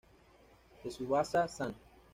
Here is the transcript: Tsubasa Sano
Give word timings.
Tsubasa 0.81 1.41
Sano 1.55 1.77